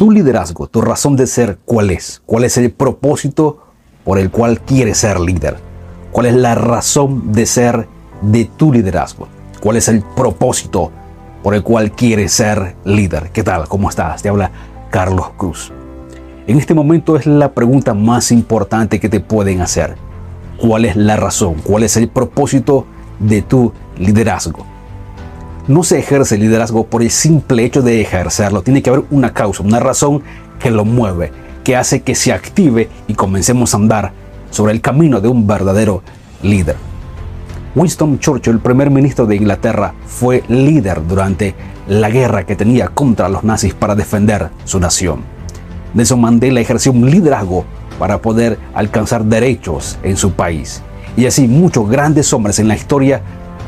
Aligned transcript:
Tu 0.00 0.10
liderazgo, 0.10 0.66
tu 0.66 0.80
razón 0.80 1.14
de 1.14 1.26
ser, 1.26 1.58
¿cuál 1.66 1.90
es? 1.90 2.22
¿Cuál 2.24 2.44
es 2.44 2.56
el 2.56 2.70
propósito 2.70 3.66
por 4.02 4.18
el 4.18 4.30
cual 4.30 4.62
quieres 4.62 4.96
ser 4.96 5.20
líder? 5.20 5.58
¿Cuál 6.10 6.24
es 6.24 6.34
la 6.36 6.54
razón 6.54 7.32
de 7.32 7.44
ser 7.44 7.86
de 8.22 8.46
tu 8.46 8.72
liderazgo? 8.72 9.28
¿Cuál 9.60 9.76
es 9.76 9.88
el 9.88 10.00
propósito 10.00 10.90
por 11.42 11.54
el 11.54 11.62
cual 11.62 11.92
quieres 11.92 12.32
ser 12.32 12.76
líder? 12.82 13.28
¿Qué 13.30 13.42
tal? 13.42 13.68
¿Cómo 13.68 13.90
estás? 13.90 14.22
Te 14.22 14.30
habla 14.30 14.50
Carlos 14.88 15.32
Cruz. 15.36 15.70
En 16.46 16.56
este 16.56 16.72
momento 16.72 17.16
es 17.16 17.26
la 17.26 17.52
pregunta 17.52 17.92
más 17.92 18.32
importante 18.32 19.00
que 19.00 19.10
te 19.10 19.20
pueden 19.20 19.60
hacer. 19.60 19.96
¿Cuál 20.56 20.86
es 20.86 20.96
la 20.96 21.16
razón? 21.16 21.56
¿Cuál 21.62 21.82
es 21.82 21.98
el 21.98 22.08
propósito 22.08 22.86
de 23.18 23.42
tu 23.42 23.74
liderazgo? 23.98 24.69
No 25.70 25.84
se 25.84 26.00
ejerce 26.00 26.34
el 26.34 26.40
liderazgo 26.40 26.84
por 26.86 27.00
el 27.00 27.12
simple 27.12 27.64
hecho 27.64 27.80
de 27.80 28.00
ejercerlo. 28.00 28.62
Tiene 28.62 28.82
que 28.82 28.90
haber 28.90 29.04
una 29.12 29.32
causa, 29.32 29.62
una 29.62 29.78
razón 29.78 30.20
que 30.58 30.68
lo 30.68 30.84
mueve, 30.84 31.30
que 31.62 31.76
hace 31.76 32.02
que 32.02 32.16
se 32.16 32.32
active 32.32 32.88
y 33.06 33.14
comencemos 33.14 33.72
a 33.72 33.76
andar 33.76 34.12
sobre 34.50 34.72
el 34.72 34.80
camino 34.80 35.20
de 35.20 35.28
un 35.28 35.46
verdadero 35.46 36.02
líder. 36.42 36.74
Winston 37.76 38.18
Churchill, 38.18 38.54
el 38.54 38.58
primer 38.58 38.90
ministro 38.90 39.26
de 39.26 39.36
Inglaterra, 39.36 39.94
fue 40.08 40.42
líder 40.48 41.06
durante 41.06 41.54
la 41.86 42.10
guerra 42.10 42.44
que 42.44 42.56
tenía 42.56 42.88
contra 42.88 43.28
los 43.28 43.44
nazis 43.44 43.72
para 43.72 43.94
defender 43.94 44.50
su 44.64 44.80
nación. 44.80 45.20
Nelson 45.94 46.20
Mandela 46.20 46.60
ejerció 46.60 46.90
un 46.90 47.08
liderazgo 47.08 47.64
para 48.00 48.20
poder 48.20 48.58
alcanzar 48.74 49.24
derechos 49.24 50.00
en 50.02 50.16
su 50.16 50.32
país. 50.32 50.82
Y 51.16 51.26
así 51.26 51.46
muchos 51.46 51.88
grandes 51.88 52.32
hombres 52.32 52.58
en 52.58 52.66
la 52.66 52.74
historia 52.74 53.22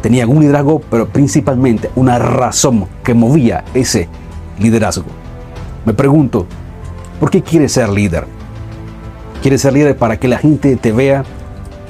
tenían 0.00 0.28
un 0.28 0.40
liderazgo, 0.40 0.80
pero 0.90 1.08
principalmente 1.08 1.90
una 1.96 2.18
razón 2.18 2.86
que 3.02 3.14
movía 3.14 3.64
ese 3.74 4.08
liderazgo. 4.58 5.06
Me 5.84 5.94
pregunto, 5.94 6.46
¿por 7.20 7.30
qué 7.30 7.42
quieres 7.42 7.72
ser 7.72 7.88
líder? 7.88 8.26
¿Quieres 9.42 9.62
ser 9.62 9.72
líder 9.72 9.96
para 9.96 10.18
que 10.18 10.28
la 10.28 10.38
gente 10.38 10.76
te 10.76 10.92
vea? 10.92 11.24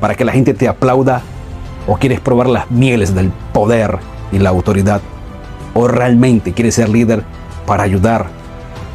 ¿Para 0.00 0.14
que 0.14 0.24
la 0.24 0.32
gente 0.32 0.54
te 0.54 0.68
aplauda? 0.68 1.22
¿O 1.86 1.96
quieres 1.96 2.20
probar 2.20 2.48
las 2.48 2.70
mieles 2.70 3.14
del 3.14 3.30
poder 3.52 3.98
y 4.30 4.38
la 4.38 4.50
autoridad? 4.50 5.00
¿O 5.74 5.88
realmente 5.88 6.52
quieres 6.52 6.76
ser 6.76 6.88
líder 6.88 7.24
para 7.66 7.82
ayudar, 7.82 8.26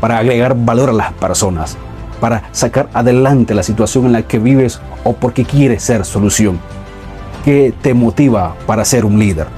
para 0.00 0.18
agregar 0.18 0.56
valor 0.56 0.90
a 0.90 0.92
las 0.92 1.12
personas, 1.12 1.76
para 2.20 2.44
sacar 2.52 2.88
adelante 2.92 3.54
la 3.54 3.62
situación 3.62 4.06
en 4.06 4.12
la 4.12 4.22
que 4.22 4.38
vives 4.38 4.80
o 5.04 5.12
porque 5.12 5.44
quieres 5.44 5.82
ser 5.82 6.04
solución? 6.04 6.58
¿Qué 7.44 7.74
te 7.82 7.92
motiva 7.92 8.54
para 8.68 8.84
ser 8.84 9.04
un 9.04 9.18
líder? 9.18 9.48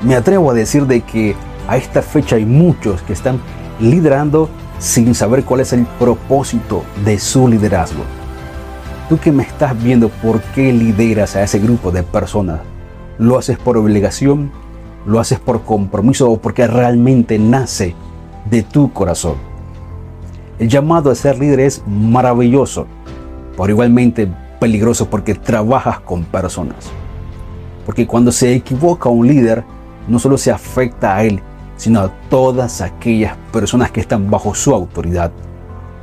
Me 0.00 0.14
atrevo 0.14 0.52
a 0.52 0.54
decir 0.54 0.86
de 0.86 1.00
que 1.00 1.34
a 1.66 1.76
esta 1.76 2.02
fecha 2.02 2.36
hay 2.36 2.46
muchos 2.46 3.02
que 3.02 3.12
están 3.12 3.40
liderando 3.80 4.48
sin 4.78 5.12
saber 5.16 5.44
cuál 5.44 5.62
es 5.62 5.72
el 5.72 5.84
propósito 5.98 6.84
de 7.04 7.18
su 7.18 7.48
liderazgo. 7.48 8.04
Tú 9.08 9.18
que 9.18 9.32
me 9.32 9.42
estás 9.42 9.80
viendo, 9.82 10.08
¿por 10.08 10.40
qué 10.54 10.72
lideras 10.72 11.34
a 11.34 11.42
ese 11.42 11.58
grupo 11.58 11.90
de 11.90 12.04
personas? 12.04 12.60
¿Lo 13.18 13.38
haces 13.38 13.58
por 13.58 13.76
obligación? 13.76 14.52
¿Lo 15.04 15.18
haces 15.18 15.40
por 15.40 15.62
compromiso 15.62 16.30
o 16.30 16.40
porque 16.40 16.68
realmente 16.68 17.40
nace 17.40 17.96
de 18.48 18.62
tu 18.62 18.92
corazón? 18.92 19.34
El 20.60 20.68
llamado 20.68 21.10
a 21.10 21.16
ser 21.16 21.40
líder 21.40 21.58
es 21.58 21.82
maravilloso, 21.88 22.86
pero 23.56 23.70
igualmente 23.70 24.28
peligroso 24.62 25.10
porque 25.10 25.34
trabajas 25.34 25.98
con 25.98 26.22
personas. 26.22 26.92
Porque 27.84 28.06
cuando 28.06 28.30
se 28.30 28.54
equivoca 28.54 29.08
un 29.08 29.26
líder, 29.26 29.64
no 30.06 30.20
solo 30.20 30.38
se 30.38 30.52
afecta 30.52 31.16
a 31.16 31.24
él, 31.24 31.40
sino 31.76 31.98
a 31.98 32.12
todas 32.30 32.80
aquellas 32.80 33.36
personas 33.52 33.90
que 33.90 33.98
están 33.98 34.30
bajo 34.30 34.54
su 34.54 34.72
autoridad. 34.72 35.32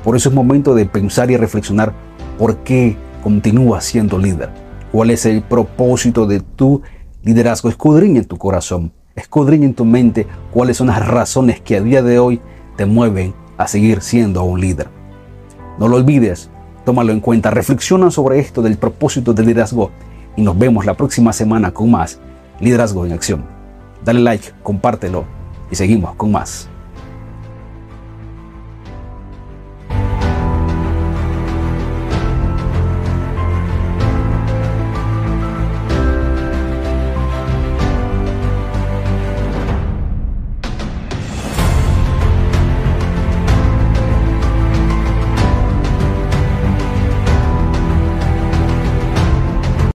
Por 0.04 0.18
eso 0.18 0.28
es 0.28 0.36
momento 0.36 0.76
de 0.76 0.86
pensar 0.86 1.32
y 1.32 1.38
reflexionar 1.38 1.94
por 2.38 2.58
qué 2.58 2.98
continúas 3.24 3.86
siendo 3.86 4.18
líder. 4.18 4.50
¿Cuál 4.92 5.12
es 5.12 5.26
el 5.26 5.42
propósito 5.42 6.26
de 6.26 6.42
tu 6.42 6.82
liderazgo? 7.24 7.70
Escudriña 7.70 8.20
en 8.20 8.28
tu 8.28 8.38
corazón, 8.38 8.92
escudriña 9.16 9.68
en 9.68 9.74
tu 9.74 9.86
mente 9.86 10.28
cuáles 10.52 10.76
son 10.76 10.88
las 10.88 11.08
razones 11.08 11.62
que 11.62 11.78
a 11.78 11.82
día 11.82 12.04
de 12.04 12.20
hoy 12.20 12.42
te 12.76 12.86
mueven 12.86 13.34
a 13.58 13.70
seguir 13.70 14.02
siendo 14.02 14.44
un 14.44 14.60
líder. 14.60 14.90
No 15.80 15.88
lo 15.88 15.96
olvides, 15.96 16.50
Tómalo 16.90 17.12
en 17.12 17.20
cuenta, 17.20 17.52
reflexiona 17.52 18.10
sobre 18.10 18.40
esto 18.40 18.64
del 18.64 18.80
propósito 18.80 19.32
del 19.36 19.46
liderazgo 19.46 19.92
y 20.36 20.42
nos 20.42 20.58
vemos 20.58 20.88
la 20.88 20.96
próxima 20.96 21.32
semana 21.34 21.72
con 21.72 21.92
más 21.92 22.20
Liderazgo 22.60 23.06
en 23.06 23.12
Acción. 23.12 23.46
Dale 24.04 24.22
like, 24.22 24.54
compártelo 24.64 25.24
y 25.70 25.76
seguimos 25.76 26.16
con 26.16 26.32
más. 26.32 26.68